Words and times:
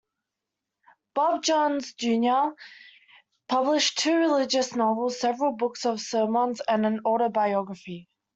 Bob 1.13 1.43
Jones 1.43 1.93
Junior 1.93 2.55
published 3.47 3.99
two 3.99 4.15
religious 4.17 4.75
novels, 4.75 5.19
several 5.19 5.51
books 5.51 5.85
of 5.85 6.01
sermons, 6.01 6.59
and 6.67 6.87
an 6.87 7.01
autobiography. 7.05 8.09